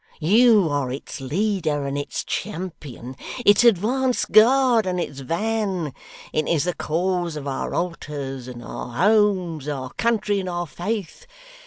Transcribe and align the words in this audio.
You 0.19 0.67
are 0.67 0.91
its 0.91 1.21
leader 1.21 1.85
and 1.85 1.95
its 1.95 2.23
champion, 2.25 3.15
its 3.45 3.63
advanced 3.63 4.31
guard 4.31 4.87
and 4.87 4.99
its 4.99 5.19
van. 5.19 5.93
It 6.33 6.47
is 6.47 6.63
the 6.63 6.73
cause 6.73 7.35
of 7.35 7.47
our 7.47 7.75
altars 7.75 8.47
and 8.47 8.63
our 8.63 8.87
homes, 8.97 9.67
our 9.67 9.93
country 9.93 10.39
and 10.39 10.49
our 10.49 10.65
faith. 10.65 11.27